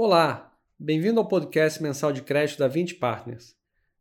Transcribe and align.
Olá, 0.00 0.56
bem-vindo 0.78 1.18
ao 1.18 1.26
podcast 1.26 1.82
mensal 1.82 2.12
de 2.12 2.22
crédito 2.22 2.60
da 2.60 2.68
20 2.68 2.94
Partners. 2.94 3.56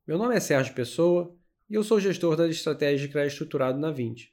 Meu 0.05 0.15
nome 0.15 0.35
é 0.35 0.39
Sérgio 0.39 0.75
Pessoa 0.75 1.35
e 1.67 1.73
eu 1.73 1.83
sou 1.83 1.99
gestor 1.99 2.35
das 2.35 2.51
estratégias 2.51 3.01
de 3.01 3.07
crédito 3.07 3.31
estruturado 3.31 3.79
na 3.79 3.89
20. 3.89 4.31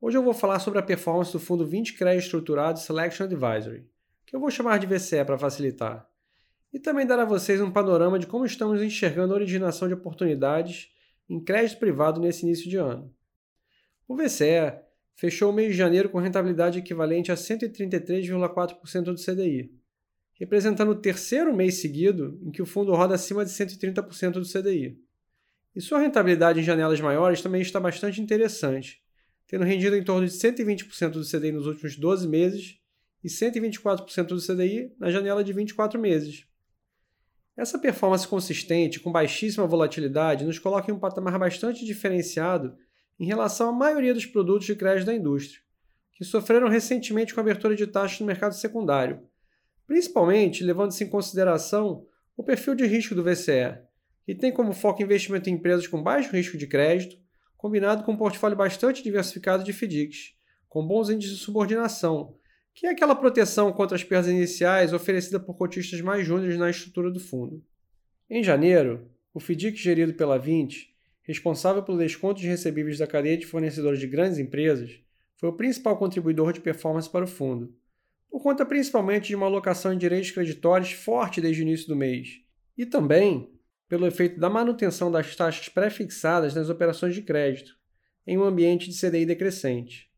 Hoje 0.00 0.16
eu 0.16 0.22
vou 0.22 0.32
falar 0.32 0.60
sobre 0.60 0.78
a 0.78 0.82
performance 0.84 1.32
do 1.32 1.40
fundo 1.40 1.66
20 1.66 1.94
Crédito 1.94 2.26
Estruturado 2.26 2.78
Selection 2.78 3.24
Advisory, 3.24 3.90
que 4.24 4.36
eu 4.36 4.38
vou 4.38 4.48
chamar 4.48 4.78
de 4.78 4.86
VCE 4.86 5.24
para 5.24 5.36
facilitar, 5.36 6.08
e 6.72 6.78
também 6.78 7.04
dar 7.04 7.18
a 7.18 7.24
vocês 7.24 7.60
um 7.60 7.72
panorama 7.72 8.16
de 8.16 8.28
como 8.28 8.46
estamos 8.46 8.80
enxergando 8.80 9.32
a 9.32 9.36
originação 9.38 9.88
de 9.88 9.94
oportunidades 9.94 10.92
em 11.28 11.42
crédito 11.42 11.80
privado 11.80 12.20
nesse 12.20 12.46
início 12.46 12.70
de 12.70 12.76
ano. 12.76 13.12
O 14.06 14.14
VCE 14.14 14.72
fechou 15.16 15.50
o 15.50 15.52
mês 15.52 15.72
de 15.72 15.78
janeiro 15.78 16.08
com 16.08 16.20
rentabilidade 16.20 16.78
equivalente 16.78 17.32
a 17.32 17.34
133,4% 17.34 19.02
do 19.02 19.16
CDI, 19.16 19.84
representando 20.38 20.90
o 20.90 21.00
terceiro 21.00 21.54
mês 21.54 21.80
seguido 21.80 22.38
em 22.42 22.50
que 22.50 22.62
o 22.62 22.66
fundo 22.66 22.94
roda 22.94 23.14
acima 23.14 23.44
de 23.44 23.50
130% 23.50 24.32
do 24.32 24.42
CDI. 24.42 24.98
E 25.74 25.80
sua 25.80 25.98
rentabilidade 25.98 26.60
em 26.60 26.62
janelas 26.62 27.00
maiores 27.00 27.42
também 27.42 27.60
está 27.60 27.80
bastante 27.80 28.20
interessante, 28.20 29.02
tendo 29.46 29.64
rendido 29.64 29.96
em 29.96 30.02
torno 30.02 30.26
de 30.26 30.32
120% 30.32 31.10
do 31.10 31.24
CDI 31.24 31.52
nos 31.52 31.66
últimos 31.66 31.96
12 31.96 32.28
meses 32.28 32.78
e 33.22 33.28
124% 33.28 34.26
do 34.26 34.40
CDI 34.40 34.92
na 34.98 35.10
janela 35.10 35.42
de 35.42 35.52
24 35.52 35.98
meses. 36.00 36.46
Essa 37.56 37.78
performance 37.78 38.28
consistente, 38.28 39.00
com 39.00 39.10
baixíssima 39.10 39.66
volatilidade, 39.66 40.44
nos 40.44 40.58
coloca 40.58 40.90
em 40.90 40.94
um 40.94 40.98
patamar 40.98 41.38
bastante 41.38 41.86
diferenciado 41.86 42.76
em 43.18 43.24
relação 43.24 43.70
à 43.70 43.72
maioria 43.72 44.12
dos 44.12 44.26
produtos 44.26 44.66
de 44.66 44.76
crédito 44.76 45.06
da 45.06 45.14
indústria, 45.14 45.60
que 46.12 46.24
sofreram 46.24 46.68
recentemente 46.68 47.32
com 47.32 47.40
a 47.40 47.42
abertura 47.42 47.74
de 47.74 47.86
taxas 47.86 48.20
no 48.20 48.26
mercado 48.26 48.54
secundário, 48.54 49.22
principalmente 49.86 50.64
levando-se 50.64 51.04
em 51.04 51.08
consideração 51.08 52.06
o 52.36 52.42
perfil 52.42 52.74
de 52.74 52.86
risco 52.86 53.14
do 53.14 53.22
VCE, 53.22 53.78
que 54.24 54.34
tem 54.34 54.52
como 54.52 54.72
foco 54.72 55.02
investimento 55.02 55.48
em 55.48 55.54
empresas 55.54 55.86
com 55.86 56.02
baixo 56.02 56.32
risco 56.32 56.58
de 56.58 56.66
crédito, 56.66 57.16
combinado 57.56 58.04
com 58.04 58.12
um 58.12 58.16
portfólio 58.16 58.56
bastante 58.56 59.02
diversificado 59.02 59.64
de 59.64 59.72
FDICs, 59.72 60.34
com 60.68 60.86
bons 60.86 61.08
índices 61.08 61.38
de 61.38 61.42
subordinação, 61.42 62.36
que 62.74 62.86
é 62.86 62.90
aquela 62.90 63.14
proteção 63.14 63.72
contra 63.72 63.96
as 63.96 64.04
perdas 64.04 64.30
iniciais 64.30 64.92
oferecida 64.92 65.40
por 65.40 65.56
cotistas 65.56 66.00
mais 66.00 66.26
júniores 66.26 66.58
na 66.58 66.68
estrutura 66.68 67.10
do 67.10 67.18
fundo. 67.20 67.64
Em 68.28 68.42
janeiro, 68.42 69.08
o 69.32 69.40
FDIC 69.40 69.76
gerido 69.76 70.12
pela 70.12 70.38
20, 70.38 70.94
responsável 71.22 71.82
pelo 71.82 71.98
desconto 71.98 72.40
de 72.40 72.48
recebíveis 72.48 72.98
da 72.98 73.06
cadeia 73.06 73.36
de 73.36 73.46
fornecedores 73.46 73.98
de 73.98 74.06
grandes 74.06 74.38
empresas, 74.38 75.00
foi 75.36 75.48
o 75.48 75.56
principal 75.56 75.96
contribuidor 75.96 76.52
de 76.52 76.60
performance 76.60 77.08
para 77.08 77.24
o 77.24 77.28
fundo, 77.28 77.74
por 78.30 78.42
conta 78.42 78.64
principalmente 78.66 79.28
de 79.28 79.36
uma 79.36 79.46
alocação 79.46 79.92
em 79.92 79.98
direitos 79.98 80.30
creditórios 80.30 80.92
forte 80.92 81.40
desde 81.40 81.62
o 81.62 81.64
início 81.64 81.88
do 81.88 81.96
mês, 81.96 82.40
e 82.76 82.84
também 82.84 83.50
pelo 83.88 84.06
efeito 84.06 84.38
da 84.38 84.50
manutenção 84.50 85.10
das 85.10 85.34
taxas 85.36 85.68
pré-fixadas 85.68 86.54
nas 86.54 86.68
operações 86.68 87.14
de 87.14 87.22
crédito, 87.22 87.76
em 88.26 88.36
um 88.36 88.44
ambiente 88.44 88.90
de 88.90 88.98
CDI 88.98 89.24
decrescente. 89.24 90.10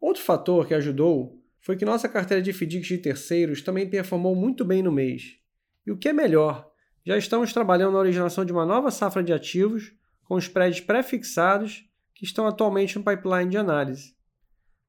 Outro 0.00 0.22
fator 0.22 0.66
que 0.66 0.74
ajudou 0.74 1.42
foi 1.60 1.76
que 1.76 1.84
nossa 1.84 2.08
carteira 2.08 2.42
de 2.42 2.52
FDICs 2.52 2.88
de 2.88 2.98
terceiros 2.98 3.62
também 3.62 3.88
performou 3.88 4.34
muito 4.34 4.64
bem 4.64 4.82
no 4.82 4.92
mês. 4.92 5.38
E 5.86 5.90
o 5.90 5.96
que 5.96 6.08
é 6.08 6.12
melhor, 6.12 6.70
já 7.04 7.16
estamos 7.16 7.52
trabalhando 7.52 7.94
na 7.94 7.98
originação 7.98 8.44
de 8.44 8.52
uma 8.52 8.66
nova 8.66 8.90
safra 8.90 9.22
de 9.22 9.32
ativos 9.32 9.92
com 10.24 10.34
os 10.34 10.48
prédios 10.48 10.80
pré-fixados 10.80 11.84
que 12.14 12.24
estão 12.24 12.46
atualmente 12.46 12.98
no 12.98 13.04
pipeline 13.04 13.50
de 13.50 13.56
análise. 13.56 14.14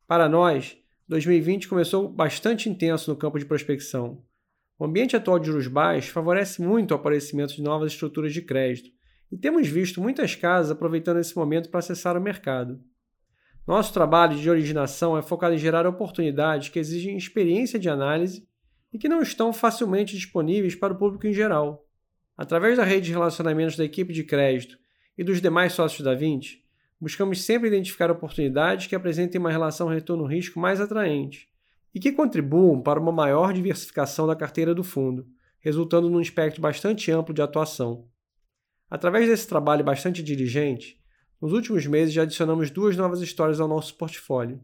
Para 0.05 0.27
nós, 0.27 0.77
2020 1.11 1.67
começou 1.67 2.07
bastante 2.07 2.69
intenso 2.69 3.11
no 3.11 3.17
campo 3.17 3.37
de 3.37 3.43
prospecção. 3.43 4.23
O 4.79 4.85
ambiente 4.85 5.13
atual 5.13 5.39
de 5.39 5.47
juros 5.47 5.67
baixos 5.67 6.09
favorece 6.09 6.61
muito 6.61 6.91
o 6.91 6.95
aparecimento 6.95 7.53
de 7.53 7.61
novas 7.61 7.91
estruturas 7.91 8.33
de 8.33 8.41
crédito, 8.41 8.89
e 9.29 9.35
temos 9.35 9.67
visto 9.67 9.99
muitas 9.99 10.35
casas 10.35 10.71
aproveitando 10.71 11.19
esse 11.19 11.35
momento 11.35 11.69
para 11.69 11.79
acessar 11.79 12.15
o 12.15 12.21
mercado. 12.21 12.81
Nosso 13.67 13.93
trabalho 13.93 14.37
de 14.37 14.49
originação 14.49 15.17
é 15.17 15.21
focado 15.21 15.53
em 15.53 15.57
gerar 15.57 15.85
oportunidades 15.85 16.69
que 16.69 16.79
exigem 16.79 17.17
experiência 17.17 17.77
de 17.77 17.89
análise 17.89 18.47
e 18.93 18.97
que 18.97 19.09
não 19.09 19.21
estão 19.21 19.51
facilmente 19.51 20.15
disponíveis 20.15 20.75
para 20.75 20.93
o 20.93 20.97
público 20.97 21.27
em 21.27 21.33
geral. 21.33 21.85
Através 22.37 22.77
da 22.77 22.85
rede 22.85 23.07
de 23.07 23.11
relacionamentos 23.11 23.75
da 23.75 23.83
equipe 23.83 24.13
de 24.13 24.23
crédito 24.23 24.77
e 25.17 25.25
dos 25.25 25.41
demais 25.41 25.73
sócios 25.73 26.05
da 26.05 26.15
20, 26.15 26.63
buscamos 27.01 27.41
sempre 27.41 27.67
identificar 27.67 28.11
oportunidades 28.11 28.85
que 28.85 28.95
apresentem 28.95 29.41
uma 29.41 29.49
relação 29.49 29.87
retorno-risco 29.87 30.59
mais 30.59 30.79
atraente 30.79 31.49
e 31.93 31.99
que 31.99 32.11
contribuam 32.11 32.79
para 32.79 32.99
uma 32.99 33.11
maior 33.11 33.51
diversificação 33.51 34.27
da 34.27 34.35
carteira 34.35 34.75
do 34.75 34.83
fundo, 34.83 35.27
resultando 35.59 36.09
num 36.09 36.21
espectro 36.21 36.61
bastante 36.61 37.11
amplo 37.11 37.33
de 37.33 37.41
atuação. 37.41 38.07
Através 38.87 39.27
desse 39.27 39.47
trabalho 39.47 39.83
bastante 39.83 40.21
diligente, 40.21 41.01
nos 41.41 41.53
últimos 41.53 41.87
meses 41.87 42.13
já 42.13 42.21
adicionamos 42.21 42.69
duas 42.69 42.95
novas 42.95 43.19
histórias 43.19 43.59
ao 43.59 43.67
nosso 43.67 43.95
portfólio. 43.95 44.61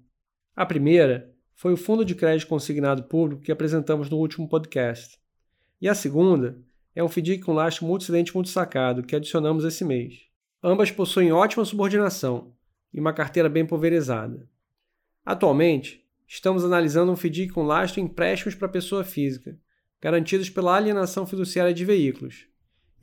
A 0.55 0.65
primeira 0.65 1.33
foi 1.55 1.73
o 1.73 1.77
fundo 1.77 2.05
de 2.05 2.13
crédito 2.13 2.47
consignado 2.47 3.03
público 3.05 3.41
que 3.41 3.51
apresentamos 3.51 4.11
no 4.11 4.17
último 4.17 4.47
podcast. 4.47 5.17
E 5.81 5.89
a 5.89 5.95
segunda 5.95 6.61
é 6.95 7.03
um 7.03 7.09
FDIC 7.09 7.43
com 7.43 7.53
lastro 7.53 7.85
multicidente 7.85 8.33
multisacado 8.35 9.01
que 9.01 9.15
adicionamos 9.15 9.65
esse 9.65 9.83
mês. 9.83 10.26
Ambas 10.63 10.89
possuem 10.89 11.31
ótima 11.31 11.63
subordinação 11.63 12.51
e 12.91 12.99
uma 12.99 13.13
carteira 13.13 13.47
bem 13.47 13.65
pulverizada. 13.65 14.49
Atualmente, 15.23 16.03
estamos 16.27 16.65
analisando 16.65 17.11
um 17.11 17.15
FDIC 17.15 17.53
com 17.53 17.63
lastro 17.63 17.99
em 17.99 18.05
empréstimos 18.05 18.55
para 18.55 18.67
pessoa 18.67 19.03
física, 19.03 19.59
garantidos 20.01 20.49
pela 20.49 20.75
alienação 20.75 21.27
fiduciária 21.27 21.73
de 21.73 21.85
veículos. 21.85 22.47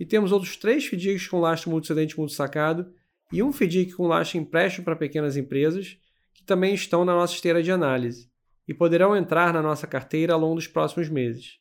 E 0.01 0.05
temos 0.05 0.33
outros 0.33 0.57
três 0.57 0.85
FDICs 0.87 1.29
com 1.29 1.39
lastro 1.39 1.71
multicedente 1.71 2.19
multisacado 2.19 2.93
e 3.33 3.41
um 3.41 3.53
FDIC 3.53 3.93
com 3.93 4.09
lastro 4.09 4.39
em 4.39 4.41
empréstimo 4.41 4.85
para 4.85 4.97
pequenas 4.97 5.37
empresas, 5.37 5.97
que 6.33 6.43
também 6.43 6.75
estão 6.75 7.05
na 7.05 7.15
nossa 7.15 7.35
esteira 7.35 7.63
de 7.63 7.71
análise 7.71 8.29
e 8.67 8.75
poderão 8.75 9.17
entrar 9.17 9.53
na 9.53 9.63
nossa 9.63 9.87
carteira 9.87 10.33
ao 10.33 10.41
longo 10.41 10.57
dos 10.57 10.67
próximos 10.67 11.09
meses. 11.09 11.61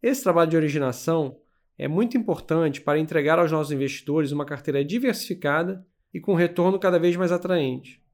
Esse 0.00 0.22
trabalho 0.22 0.50
de 0.50 0.56
originação 0.56 1.40
é 1.80 1.88
muito 1.88 2.14
importante 2.14 2.78
para 2.78 2.98
entregar 2.98 3.38
aos 3.38 3.50
nossos 3.50 3.72
investidores 3.72 4.32
uma 4.32 4.44
carteira 4.44 4.84
diversificada 4.84 5.82
e 6.12 6.20
com 6.20 6.34
retorno 6.34 6.78
cada 6.78 6.98
vez 6.98 7.16
mais 7.16 7.32
atraente. 7.32 8.04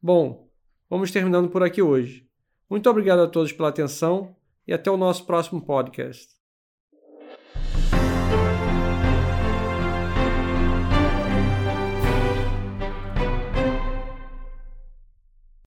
Bom, 0.00 0.48
vamos 0.88 1.10
terminando 1.10 1.50
por 1.50 1.62
aqui 1.62 1.82
hoje. 1.82 2.26
Muito 2.70 2.88
obrigado 2.88 3.18
a 3.18 3.28
todos 3.28 3.52
pela 3.52 3.68
atenção 3.68 4.34
e 4.66 4.72
até 4.72 4.90
o 4.90 4.96
nosso 4.96 5.26
próximo 5.26 5.60
podcast. 5.60 6.35